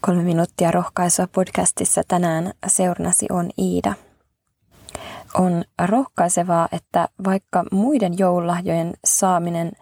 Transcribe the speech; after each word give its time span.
Kolme 0.00 0.22
minuuttia 0.22 0.70
rohkaisua 0.70 1.26
podcastissa 1.26 2.02
tänään 2.08 2.52
seurnasi 2.66 3.26
on 3.30 3.50
Iida. 3.58 3.94
On 5.34 5.64
rohkaisevaa, 5.84 6.68
että 6.72 7.08
vaikka 7.24 7.64
muiden 7.72 8.18
joululahjojen 8.18 8.94
saaminen 9.04 9.72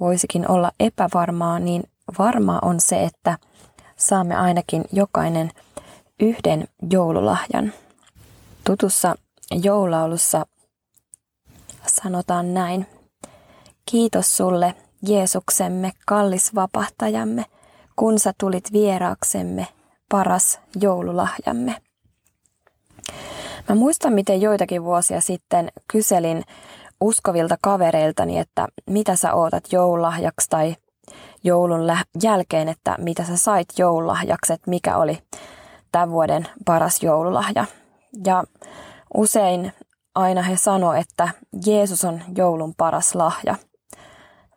voisikin 0.00 0.50
olla 0.50 0.72
epävarmaa, 0.80 1.58
niin 1.58 1.82
varmaa 2.18 2.58
on 2.62 2.80
se, 2.80 3.04
että 3.04 3.38
saamme 3.96 4.36
ainakin 4.36 4.84
jokainen 4.92 5.50
yhden 6.20 6.68
joululahjan. 6.90 7.72
Tutussa 8.64 9.16
joulaulussa 9.62 10.46
sanotaan 11.86 12.54
näin. 12.54 12.86
Kiitos 13.90 14.36
sulle, 14.36 14.74
Jeesuksemme, 15.08 15.92
kallis 16.06 16.54
vapahtajamme– 16.54 17.44
kun 17.96 18.18
sä 18.18 18.32
tulit 18.40 18.72
vieraaksemme, 18.72 19.68
paras 20.08 20.60
joululahjamme. 20.80 21.76
Mä 23.68 23.74
muistan, 23.74 24.12
miten 24.12 24.40
joitakin 24.40 24.84
vuosia 24.84 25.20
sitten 25.20 25.68
kyselin 25.88 26.42
uskovilta 27.00 27.56
kavereiltani, 27.62 28.38
että 28.38 28.68
mitä 28.90 29.16
sä 29.16 29.34
ootat 29.34 29.72
joululahjaksi 29.72 30.50
tai 30.50 30.76
joulun 31.44 31.80
jälkeen, 32.22 32.68
että 32.68 32.96
mitä 32.98 33.24
sä 33.24 33.36
sait 33.36 33.68
joululahjaksi, 33.78 34.52
että 34.52 34.70
mikä 34.70 34.96
oli 34.96 35.18
tämän 35.92 36.10
vuoden 36.10 36.48
paras 36.64 37.02
joululahja. 37.02 37.64
Ja 38.26 38.44
usein 39.14 39.72
aina 40.14 40.42
he 40.42 40.56
sanoivat, 40.56 41.06
että 41.08 41.28
Jeesus 41.66 42.04
on 42.04 42.22
joulun 42.36 42.74
paras 42.74 43.14
lahja– 43.14 43.56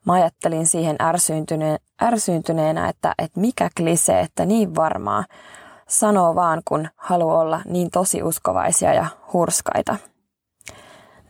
mä 0.05 0.13
ajattelin 0.13 0.67
siihen 0.67 0.95
ärsyyntyneen, 1.01 1.79
ärsyyntyneenä, 2.01 2.89
että, 2.89 3.13
että 3.17 3.39
mikä 3.39 3.69
klise, 3.77 4.19
että 4.19 4.45
niin 4.45 4.75
varmaa. 4.75 5.25
Sanoo 5.87 6.35
vaan, 6.35 6.61
kun 6.65 6.87
haluaa 6.95 7.41
olla 7.41 7.61
niin 7.65 7.91
tosi 7.91 8.23
uskovaisia 8.23 8.93
ja 8.93 9.05
hurskaita. 9.33 9.97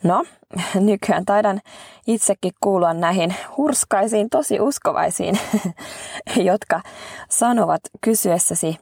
No, 0.03 0.23
nykyään 0.75 1.25
taidan 1.25 1.61
itsekin 2.07 2.51
kuulua 2.59 2.93
näihin 2.93 3.35
hurskaisiin, 3.57 4.29
tosi 4.29 4.59
uskovaisiin, 4.59 5.39
jotka 6.49 6.81
sanovat 7.29 7.81
kysyessäsi 8.01 8.79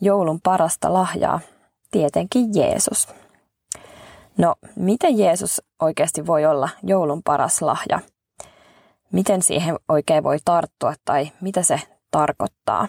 joulun 0.00 0.40
parasta 0.40 0.92
lahjaa, 0.92 1.40
tietenkin 1.90 2.54
Jeesus. 2.54 3.08
No, 4.38 4.54
miten 4.76 5.18
Jeesus 5.18 5.62
oikeasti 5.82 6.26
voi 6.26 6.46
olla 6.46 6.68
joulun 6.82 7.22
paras 7.22 7.62
lahja? 7.62 8.00
Miten 9.12 9.42
siihen 9.42 9.76
oikein 9.88 10.24
voi 10.24 10.38
tarttua 10.44 10.94
tai 11.04 11.30
mitä 11.40 11.62
se 11.62 11.80
tarkoittaa. 12.10 12.88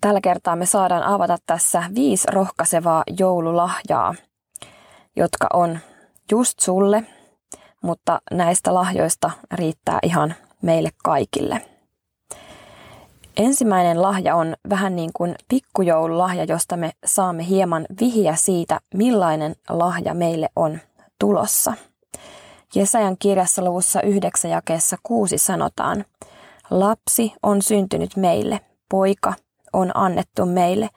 Tällä 0.00 0.20
kertaa 0.20 0.56
me 0.56 0.66
saadaan 0.66 1.02
avata 1.02 1.38
tässä 1.46 1.82
viisi 1.94 2.28
rohkaisevaa 2.30 3.02
joululahjaa, 3.18 4.14
jotka 5.16 5.46
on 5.52 5.78
just 6.30 6.58
sulle, 6.60 7.04
mutta 7.82 8.20
näistä 8.30 8.74
lahjoista 8.74 9.30
riittää 9.52 9.98
ihan 10.02 10.34
meille 10.62 10.90
kaikille. 11.04 11.60
Ensimmäinen 13.36 14.02
lahja 14.02 14.36
on 14.36 14.56
vähän 14.68 14.96
niin 14.96 15.10
kuin 15.14 15.34
pikkujoululahja, 15.48 16.44
josta 16.44 16.76
me 16.76 16.92
saamme 17.04 17.46
hieman 17.46 17.86
vihiä 18.00 18.34
siitä, 18.36 18.80
millainen 18.94 19.56
lahja 19.68 20.14
meille 20.14 20.48
on 20.56 20.78
tulossa– 21.18 21.74
Jesajan 22.74 23.16
kirjassa 23.18 23.64
luvussa 23.64 24.02
9 24.02 24.50
jakeessa 24.50 24.96
6 25.02 25.38
sanotaan, 25.38 26.04
Lapsi 26.70 27.32
on 27.42 27.62
syntynyt 27.62 28.16
meille, 28.16 28.60
poika 28.90 29.34
on 29.72 29.90
annettu 29.94 30.46
meille. 30.46 30.88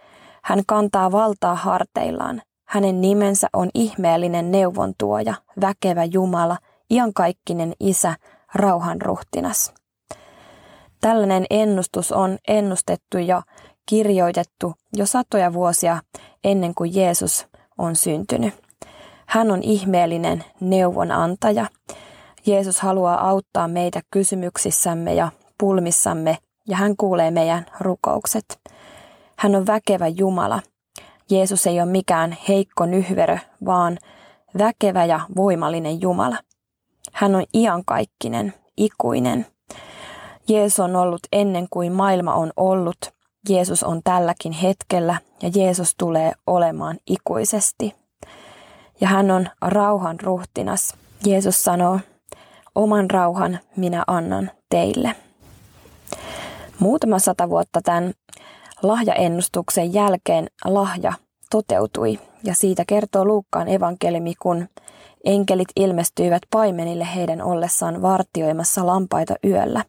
Hän 0.44 0.64
kantaa 0.68 1.12
valtaa 1.12 1.56
harteillaan. 1.56 2.42
Hänen 2.68 3.02
nimensä 3.02 3.48
on 3.54 3.70
ihmeellinen 3.74 4.52
neuvontuoja, 4.52 5.34
väkevä 5.62 6.04
Jumala, 6.04 6.58
iankaikkinen 6.90 7.74
Isä, 7.80 8.16
rauhanruhtinas. 8.56 9.74
Tällainen 11.02 11.46
ennustus 11.50 12.12
on 12.12 12.38
ennustettu 12.48 13.18
ja 13.18 13.42
kirjoitettu 13.86 14.74
jo 14.94 15.06
satoja 15.06 15.54
vuosia 15.54 16.02
ennen 16.44 16.76
kuin 16.76 16.96
Jeesus 16.96 17.48
on 17.78 17.96
syntynyt. 17.96 18.63
Hän 19.26 19.52
on 19.52 19.64
ihmeellinen 19.64 20.44
neuvonantaja. 20.60 21.66
Jeesus 22.46 22.80
haluaa 22.80 23.30
auttaa 23.30 23.68
meitä 23.68 24.02
kysymyksissämme 24.12 25.14
ja 25.14 25.32
pulmissamme 25.58 26.38
ja 26.68 26.78
hän 26.78 26.98
kuulee 26.98 27.32
meidän 27.32 27.66
rukoukset. 27.80 28.60
Hän 29.38 29.56
on 29.56 29.68
väkevä 29.68 30.08
Jumala. 30.08 30.62
Jeesus 31.30 31.68
ei 31.68 31.82
ole 31.82 31.92
mikään 31.92 32.38
heikko 32.48 32.86
nyhverö, 32.86 33.38
vaan 33.66 33.98
väkevä 34.58 35.06
ja 35.06 35.20
voimallinen 35.36 36.02
Jumala. 36.02 36.38
Hän 37.14 37.36
on 37.36 37.44
iankaikkinen, 37.54 38.54
ikuinen. 38.78 39.46
Jeesus 40.48 40.80
on 40.80 40.96
ollut 40.96 41.22
ennen 41.32 41.68
kuin 41.70 41.92
maailma 41.92 42.34
on 42.34 42.52
ollut. 42.58 42.98
Jeesus 43.50 43.84
on 43.84 44.02
tälläkin 44.04 44.52
hetkellä 44.52 45.16
ja 45.42 45.50
Jeesus 45.56 45.96
tulee 45.98 46.32
olemaan 46.48 46.98
ikuisesti 47.08 48.03
ja 49.02 49.08
hän 49.08 49.32
on 49.32 49.48
rauhan 49.62 50.20
ruhtinas. 50.20 50.96
Jeesus 51.26 51.64
sanoo, 51.64 52.00
oman 52.76 53.10
rauhan 53.12 53.60
minä 53.78 54.04
annan 54.08 54.52
teille. 54.70 55.16
Muutama 56.80 57.20
sata 57.20 57.50
vuotta 57.50 57.82
tämän 57.84 58.14
lahjaennustuksen 58.84 59.94
jälkeen 59.94 60.48
lahja 60.66 61.14
toteutui 61.50 62.20
ja 62.44 62.56
siitä 62.56 62.84
kertoo 62.88 63.26
Luukkaan 63.26 63.68
evankeliumi, 63.68 64.34
kun 64.42 64.68
enkelit 65.26 65.68
ilmestyivät 65.76 66.42
paimenille 66.52 67.08
heidän 67.16 67.42
ollessaan 67.42 68.02
vartioimassa 68.02 68.88
lampaita 68.88 69.36
yöllä. 69.46 69.86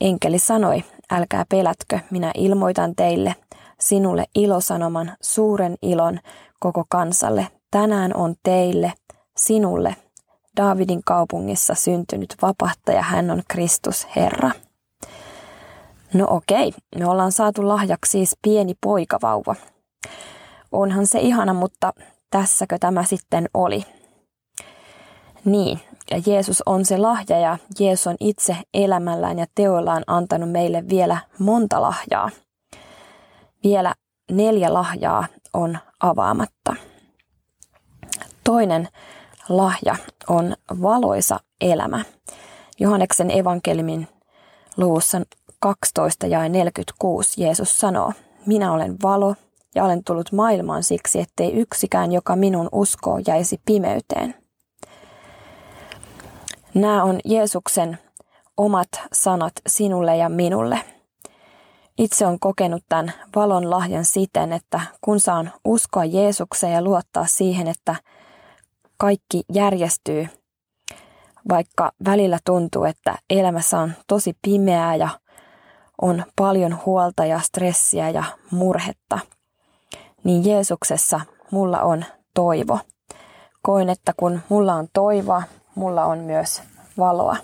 Enkeli 0.00 0.38
sanoi, 0.38 0.84
älkää 1.10 1.44
pelätkö, 1.48 1.98
minä 2.10 2.30
ilmoitan 2.34 2.94
teille 2.96 3.34
sinulle 3.80 4.24
ilosanoman, 4.34 5.16
suuren 5.20 5.76
ilon 5.82 6.18
koko 6.60 6.84
kansalle 6.88 7.46
tänään 7.70 8.16
on 8.16 8.34
teille, 8.42 8.92
sinulle, 9.36 9.96
Daavidin 10.56 11.00
kaupungissa 11.04 11.74
syntynyt 11.74 12.34
vapahtaja, 12.42 13.02
hän 13.02 13.30
on 13.30 13.42
Kristus 13.48 14.06
Herra. 14.16 14.50
No 16.14 16.26
okei, 16.30 16.72
me 16.98 17.06
ollaan 17.06 17.32
saatu 17.32 17.68
lahjaksi 17.68 18.10
siis 18.10 18.36
pieni 18.42 18.74
poikavauva. 18.80 19.54
Onhan 20.72 21.06
se 21.06 21.20
ihana, 21.20 21.54
mutta 21.54 21.92
tässäkö 22.30 22.78
tämä 22.78 23.04
sitten 23.04 23.48
oli? 23.54 23.84
Niin, 25.44 25.80
ja 26.10 26.22
Jeesus 26.26 26.62
on 26.66 26.84
se 26.84 26.98
lahja 26.98 27.38
ja 27.38 27.58
Jeesus 27.80 28.06
on 28.06 28.16
itse 28.20 28.56
elämällään 28.74 29.38
ja 29.38 29.46
teoillaan 29.54 30.02
antanut 30.06 30.50
meille 30.50 30.84
vielä 30.88 31.18
monta 31.38 31.82
lahjaa. 31.82 32.30
Vielä 33.64 33.94
neljä 34.30 34.74
lahjaa 34.74 35.26
on 35.52 35.78
avaamatta. 36.00 36.74
Toinen 38.44 38.88
lahja 39.48 39.96
on 40.28 40.56
valoisa 40.82 41.40
elämä. 41.60 42.04
Johanneksen 42.80 43.38
evankelimin 43.38 44.08
luvussa 44.76 45.20
12 45.60 46.26
ja 46.26 46.48
46 46.48 47.42
Jeesus 47.42 47.80
sanoo, 47.80 48.12
minä 48.46 48.72
olen 48.72 48.96
valo 49.02 49.34
ja 49.74 49.84
olen 49.84 50.04
tullut 50.04 50.32
maailmaan 50.32 50.82
siksi, 50.82 51.20
ettei 51.20 51.52
yksikään, 51.52 52.12
joka 52.12 52.36
minun 52.36 52.68
uskoo, 52.72 53.20
jäisi 53.26 53.60
pimeyteen. 53.64 54.34
Nämä 56.74 57.04
on 57.04 57.20
Jeesuksen 57.24 57.98
omat 58.56 58.88
sanat 59.12 59.52
sinulle 59.66 60.16
ja 60.16 60.28
minulle. 60.28 60.80
Itse 61.98 62.26
on 62.26 62.38
kokenut 62.40 62.82
tämän 62.88 63.12
valon 63.36 63.70
lahjan 63.70 64.04
siten, 64.04 64.52
että 64.52 64.80
kun 65.00 65.20
saan 65.20 65.52
uskoa 65.64 66.04
Jeesukseen 66.04 66.72
ja 66.72 66.82
luottaa 66.82 67.26
siihen, 67.26 67.68
että 67.68 67.96
kaikki 68.98 69.42
järjestyy, 69.52 70.28
vaikka 71.48 71.92
välillä 72.04 72.38
tuntuu, 72.44 72.84
että 72.84 73.14
elämässä 73.30 73.78
on 73.78 73.92
tosi 74.06 74.36
pimeää 74.42 74.96
ja 74.96 75.08
on 76.02 76.24
paljon 76.36 76.78
huolta 76.86 77.24
ja 77.24 77.40
stressiä 77.40 78.10
ja 78.10 78.24
murhetta, 78.50 79.18
niin 80.24 80.44
Jeesuksessa 80.44 81.20
mulla 81.50 81.80
on 81.80 82.04
toivo. 82.34 82.78
Koin, 83.62 83.88
että 83.88 84.12
kun 84.16 84.40
mulla 84.48 84.74
on 84.74 84.88
toivoa, 84.92 85.42
mulla 85.74 86.04
on 86.04 86.18
myös 86.18 86.62
valoa. 86.98 87.36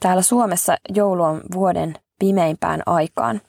Täällä 0.00 0.22
Suomessa 0.22 0.76
joulu 0.88 1.22
on 1.22 1.40
vuoden 1.54 1.94
pimeimpään 2.18 2.82
aikaan, 2.86 3.40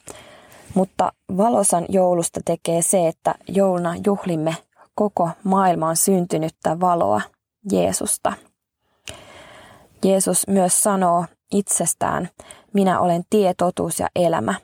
mutta 0.74 1.12
valosan 1.36 1.84
joulusta 1.88 2.40
tekee 2.44 2.82
se, 2.82 3.08
että 3.08 3.34
jouluna 3.48 3.94
juhlimme 4.06 4.56
koko 4.94 5.30
maailmaan 5.44 5.96
syntynyttä 5.96 6.80
valoa, 6.80 7.20
Jeesusta. 7.72 8.32
Jeesus 10.04 10.48
myös 10.48 10.82
sanoo 10.82 11.24
itsestään, 11.52 12.28
minä 12.72 13.00
olen 13.00 13.22
tie, 13.30 13.54
totuus 13.54 14.00
ja 14.00 14.08
elämä. 14.16 14.54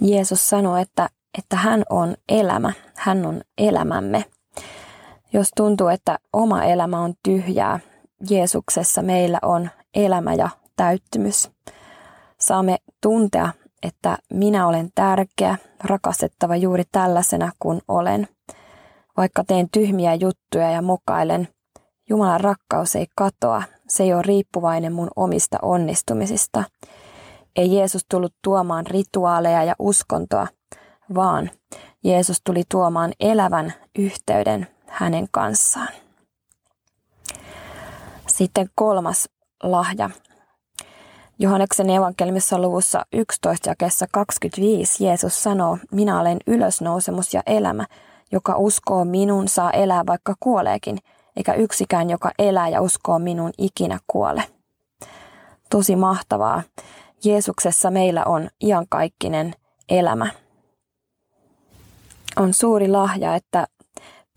Jeesus 0.00 0.50
sanoo, 0.50 0.76
että, 0.76 1.08
että 1.38 1.56
hän 1.56 1.82
on 1.90 2.16
elämä, 2.28 2.72
hän 2.94 3.26
on 3.26 3.40
elämämme. 3.58 4.24
Jos 5.32 5.48
tuntuu, 5.56 5.88
että 5.88 6.18
oma 6.32 6.64
elämä 6.64 7.00
on 7.00 7.14
tyhjää, 7.22 7.80
Jeesuksessa 8.30 9.02
meillä 9.02 9.38
on 9.42 9.70
elämä 9.94 10.34
ja 10.34 10.48
täyttymys. 10.76 11.50
Saamme 12.42 12.76
tuntea, 13.00 13.52
että 13.82 14.18
minä 14.32 14.66
olen 14.66 14.90
tärkeä, 14.94 15.56
rakastettava 15.84 16.56
juuri 16.56 16.82
tällaisena 16.92 17.52
kuin 17.58 17.80
olen. 17.88 18.28
Vaikka 19.16 19.44
teen 19.44 19.68
tyhmiä 19.72 20.14
juttuja 20.14 20.70
ja 20.70 20.82
mokailen, 20.82 21.48
Jumalan 22.08 22.40
rakkaus 22.40 22.96
ei 22.96 23.06
katoa, 23.16 23.62
se 23.88 24.02
ei 24.02 24.14
ole 24.14 24.22
riippuvainen 24.22 24.92
mun 24.92 25.10
omista 25.16 25.58
onnistumisista. 25.62 26.64
Ei 27.56 27.76
Jeesus 27.76 28.06
tullut 28.08 28.34
tuomaan 28.44 28.86
rituaaleja 28.86 29.64
ja 29.64 29.74
uskontoa, 29.78 30.46
vaan 31.14 31.50
Jeesus 32.04 32.40
tuli 32.44 32.62
tuomaan 32.70 33.12
elävän 33.20 33.72
yhteyden 33.98 34.66
hänen 34.86 35.26
kanssaan. 35.30 35.88
Sitten 38.28 38.70
kolmas 38.74 39.28
lahja. 39.62 40.10
Johanneksen 41.42 41.90
evankelmissa 41.90 42.58
luvussa 42.58 43.06
11 43.12 43.70
jakessa 43.70 44.06
25 44.12 45.04
Jeesus 45.04 45.42
sanoo, 45.42 45.78
minä 45.92 46.20
olen 46.20 46.38
ylösnousemus 46.46 47.34
ja 47.34 47.42
elämä, 47.46 47.86
joka 48.32 48.56
uskoo 48.56 49.04
minun 49.04 49.48
saa 49.48 49.70
elää 49.70 50.06
vaikka 50.06 50.34
kuoleekin, 50.40 50.98
eikä 51.36 51.54
yksikään, 51.54 52.10
joka 52.10 52.30
elää 52.38 52.68
ja 52.68 52.80
uskoo 52.80 53.18
minun 53.18 53.50
ikinä 53.58 53.98
kuole. 54.06 54.44
Tosi 55.70 55.96
mahtavaa. 55.96 56.62
Jeesuksessa 57.24 57.90
meillä 57.90 58.24
on 58.24 58.48
iankaikkinen 58.64 59.54
elämä. 59.88 60.26
On 62.36 62.54
suuri 62.54 62.88
lahja, 62.88 63.34
että 63.34 63.66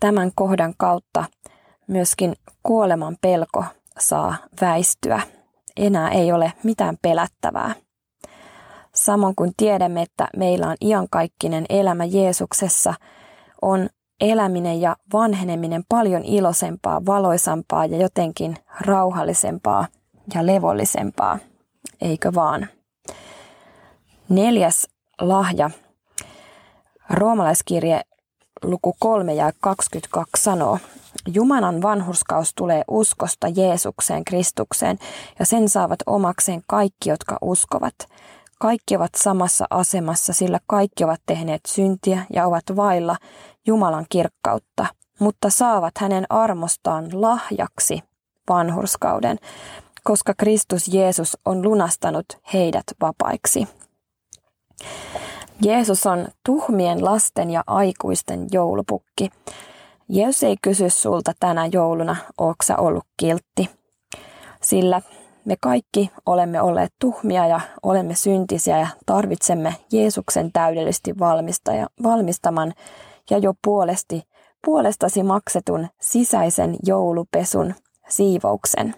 tämän 0.00 0.30
kohdan 0.34 0.74
kautta 0.76 1.24
myöskin 1.86 2.34
kuoleman 2.62 3.16
pelko 3.20 3.64
saa 3.98 4.36
väistyä. 4.60 5.35
Enää 5.76 6.10
ei 6.10 6.32
ole 6.32 6.52
mitään 6.62 6.96
pelättävää. 7.02 7.74
Samoin 8.94 9.34
kuin 9.36 9.52
tiedämme, 9.56 10.02
että 10.02 10.28
meillä 10.36 10.66
on 10.66 10.76
iankaikkinen 10.80 11.66
elämä 11.68 12.04
Jeesuksessa, 12.04 12.94
on 13.62 13.88
eläminen 14.20 14.80
ja 14.80 14.96
vanheneminen 15.12 15.84
paljon 15.88 16.24
iloisempaa, 16.24 17.06
valoisampaa 17.06 17.86
ja 17.86 17.96
jotenkin 17.96 18.56
rauhallisempaa 18.80 19.86
ja 20.34 20.46
levollisempaa, 20.46 21.38
eikö 22.00 22.32
vaan? 22.34 22.66
Neljäs 24.28 24.88
lahja. 25.20 25.70
Roomalaiskirje 27.10 28.00
luku 28.62 28.96
3 28.98 29.34
ja 29.34 29.52
22 29.60 30.42
sanoo, 30.42 30.78
Jumalan 31.26 31.82
vanhurskaus 31.82 32.52
tulee 32.54 32.84
uskosta 32.88 33.48
Jeesukseen 33.48 34.24
Kristukseen 34.24 34.98
ja 35.38 35.46
sen 35.46 35.68
saavat 35.68 35.98
omakseen 36.06 36.62
kaikki, 36.66 37.10
jotka 37.10 37.38
uskovat. 37.42 37.94
Kaikki 38.60 38.96
ovat 38.96 39.14
samassa 39.16 39.64
asemassa, 39.70 40.32
sillä 40.32 40.58
kaikki 40.66 41.04
ovat 41.04 41.20
tehneet 41.26 41.60
syntiä 41.66 42.26
ja 42.32 42.46
ovat 42.46 42.64
vailla 42.76 43.16
Jumalan 43.66 44.06
kirkkautta, 44.08 44.86
mutta 45.20 45.50
saavat 45.50 45.98
hänen 45.98 46.26
armostaan 46.30 47.22
lahjaksi 47.22 48.02
vanhurskauden, 48.48 49.38
koska 50.04 50.34
Kristus 50.38 50.88
Jeesus 50.88 51.38
on 51.44 51.62
lunastanut 51.62 52.26
heidät 52.52 52.84
vapaiksi. 53.00 53.68
Jeesus 55.62 56.06
on 56.06 56.28
tuhmien 56.44 57.04
lasten 57.04 57.50
ja 57.50 57.64
aikuisten 57.66 58.46
joulupukki. 58.52 59.30
Jeesus 60.08 60.42
ei 60.42 60.56
kysy 60.62 60.90
sulta 60.90 61.32
tänä 61.40 61.66
jouluna, 61.72 62.16
ooksa 62.38 62.76
ollut 62.76 63.04
kiltti. 63.16 63.70
Sillä 64.62 65.02
me 65.44 65.56
kaikki 65.60 66.10
olemme 66.26 66.62
olleet 66.62 66.92
tuhmia 67.00 67.46
ja 67.46 67.60
olemme 67.82 68.14
syntisiä 68.14 68.78
ja 68.78 68.86
tarvitsemme 69.06 69.74
Jeesuksen 69.92 70.52
täydellisesti 70.52 71.14
valmistaman 72.02 72.74
ja 73.30 73.38
jo 73.38 73.54
puolesti, 73.64 74.22
puolestasi 74.64 75.22
maksetun 75.22 75.88
sisäisen 76.00 76.76
joulupesun 76.86 77.74
siivouksen. 78.08 78.94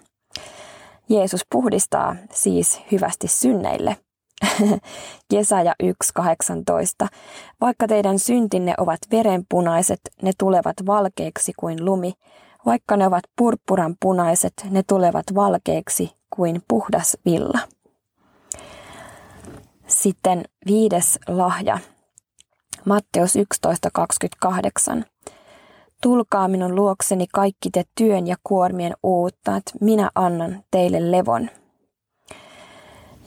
Jeesus 1.09 1.41
puhdistaa 1.51 2.15
siis 2.33 2.81
hyvästi 2.91 3.27
synneille– 3.27 3.97
Jesaja 5.33 5.75
1.18. 5.83 7.07
Vaikka 7.61 7.87
teidän 7.87 8.19
syntinne 8.19 8.73
ovat 8.77 8.99
verenpunaiset, 9.11 9.99
ne 10.21 10.31
tulevat 10.37 10.75
valkeiksi 10.85 11.53
kuin 11.57 11.85
lumi. 11.85 12.13
Vaikka 12.65 12.97
ne 12.97 13.07
ovat 13.07 13.23
purppuran 13.35 13.95
punaiset, 13.99 14.53
ne 14.69 14.83
tulevat 14.87 15.25
valkeiksi 15.35 16.15
kuin 16.29 16.61
puhdas 16.67 17.17
villa. 17.25 17.59
Sitten 19.87 20.43
viides 20.67 21.19
lahja. 21.27 21.79
Matteus 22.85 23.35
11.28. 23.35 25.03
Tulkaa 26.01 26.47
minun 26.47 26.75
luokseni 26.75 27.27
kaikki 27.33 27.69
te 27.69 27.83
työn 27.97 28.27
ja 28.27 28.35
kuormien 28.43 28.93
uuttajat, 29.03 29.63
minä 29.81 30.09
annan 30.15 30.63
teille 30.71 31.11
levon. 31.11 31.49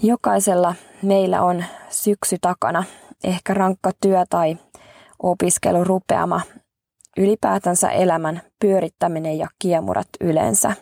Jokaisella 0.03 0.75
meillä 1.03 1.43
on 1.43 1.65
syksy 1.91 2.37
takana, 2.41 2.85
ehkä 3.25 3.55
rankka 3.55 3.91
työ 4.01 4.25
tai 4.31 4.57
opiskelu 5.23 5.85
rupeama, 5.85 6.41
ylipäätänsä 7.17 7.91
elämän 7.91 8.43
pyörittäminen 8.59 9.39
ja 9.39 9.49
kiemurat 9.59 10.09
yleensä. 10.21 10.73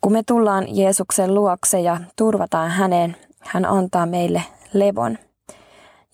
Kun 0.00 0.12
me 0.12 0.22
tullaan 0.26 0.76
Jeesuksen 0.76 1.34
luokse 1.34 1.80
ja 1.80 2.00
turvataan 2.16 2.70
häneen, 2.70 3.16
hän 3.40 3.64
antaa 3.64 4.06
meille 4.06 4.42
levon. 4.72 5.18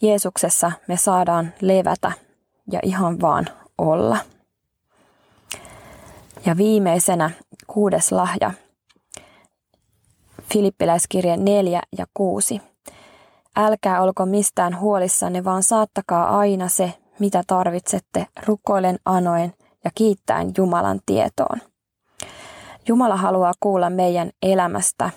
Jeesuksessa 0.03 0.73
me 0.89 0.97
saadaan 0.97 1.53
levätä 1.61 2.13
ja 2.73 2.81
ihan 2.83 3.21
vaan 3.21 3.47
olla. 3.79 4.17
Ja 6.47 6.57
viimeisenä 6.57 7.31
kuudes 7.67 8.13
lahja– 8.13 8.51
Filippiläiskirje 10.55 11.37
4 11.37 11.81
ja 11.99 12.07
6. 12.15 12.61
Älkää 13.57 14.03
olko 14.03 14.27
mistään 14.27 14.81
huolissanne, 14.81 15.45
vaan 15.45 15.63
saattakaa 15.63 16.39
aina 16.39 16.69
se, 16.69 16.93
mitä 17.19 17.43
tarvitsette, 17.47 18.27
rukoilen 18.47 18.99
anoen 19.05 19.55
ja 19.85 19.91
kiittäen 19.95 20.53
Jumalan 20.59 21.01
tietoon. 21.07 21.59
Jumala 22.89 23.17
haluaa 23.17 23.53
kuulla 23.61 23.91
meidän 23.91 24.31
elämästä. 24.43 25.11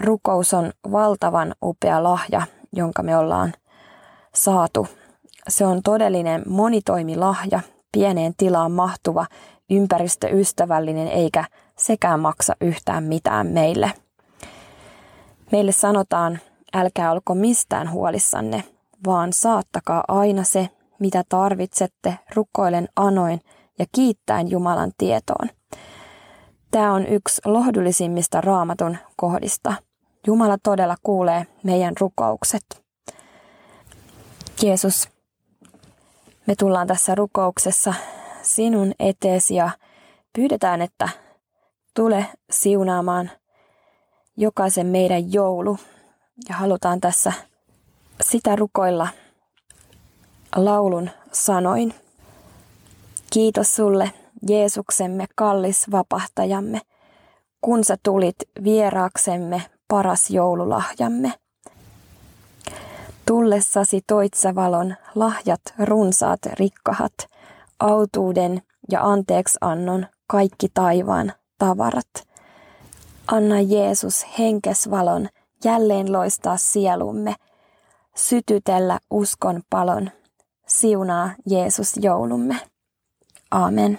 Rukous 0.00 0.54
on 0.54 0.72
valtavan 0.92 1.54
upea 1.62 2.02
lahja, 2.02 2.42
jonka 2.72 3.02
me 3.02 3.16
ollaan 3.16 3.52
saatu. 4.34 4.88
Se 5.48 5.66
on 5.66 5.82
todellinen 5.82 6.42
monitoimilahja, 6.46 7.60
pieneen 7.92 8.34
tilaan 8.36 8.72
mahtuva, 8.72 9.26
ympäristöystävällinen 9.70 11.08
eikä 11.08 11.44
sekään 11.78 12.20
maksa 12.20 12.56
yhtään 12.60 13.04
mitään 13.04 13.46
meille. 13.46 13.92
Meille 15.52 15.72
sanotaan, 15.72 16.38
älkää 16.74 17.12
olko 17.12 17.34
mistään 17.34 17.90
huolissanne, 17.90 18.64
vaan 19.06 19.32
saattakaa 19.32 20.04
aina 20.08 20.44
se, 20.44 20.68
mitä 20.98 21.24
tarvitsette, 21.28 22.18
rukoilen 22.34 22.88
anoin 22.96 23.40
ja 23.78 23.86
kiittäen 23.94 24.50
Jumalan 24.50 24.92
tietoon. 24.98 25.48
Tämä 26.70 26.92
on 26.92 27.06
yksi 27.06 27.40
lohdullisimmista 27.44 28.40
raamatun 28.40 28.96
kohdista. 29.16 29.74
Jumala 30.26 30.56
todella 30.62 30.96
kuulee 31.02 31.46
meidän 31.62 31.94
rukoukset. 32.00 32.82
Jeesus, 34.62 35.08
me 36.46 36.54
tullaan 36.58 36.86
tässä 36.86 37.14
rukouksessa 37.14 37.94
sinun 38.42 38.92
eteesi 38.98 39.54
ja 39.54 39.70
pyydetään, 40.32 40.82
että 40.82 41.08
tule 41.94 42.26
siunaamaan– 42.50 43.30
jokaisen 44.36 44.86
meidän 44.86 45.32
joulu 45.32 45.78
ja 46.48 46.54
halutaan 46.54 47.00
tässä 47.00 47.32
sitä 48.20 48.56
rukoilla 48.56 49.08
laulun 50.56 51.10
sanoin. 51.32 51.94
Kiitos 53.32 53.76
sulle, 53.76 54.12
Jeesuksemme 54.48 55.26
kallis 55.34 55.90
vapahtajamme, 55.90 56.80
kun 57.60 57.84
sä 57.84 57.96
tulit 58.02 58.36
vieraaksemme 58.64 59.62
paras 59.88 60.30
joululahjamme. 60.30 61.32
Tullessasi 63.26 64.00
toit 64.06 64.34
sä 64.34 64.54
valon, 64.54 64.94
lahjat 65.14 65.62
runsaat 65.78 66.40
rikkahat, 66.46 67.14
autuuden 67.80 68.62
ja 68.90 69.02
anteeksannon 69.02 70.06
kaikki 70.26 70.68
taivaan 70.74 71.32
tavarat– 71.58 72.10
Anna 73.26 73.60
Jeesus 73.60 74.26
henkesvalon 74.38 75.28
jälleen 75.64 76.12
loistaa 76.12 76.56
sielumme. 76.56 77.34
sytytellä 78.16 78.98
uskon 79.10 79.62
palon. 79.70 80.10
Siunaa 80.66 81.30
Jeesus 81.46 81.96
joulumme. 81.96 82.60
Amen. 83.50 83.98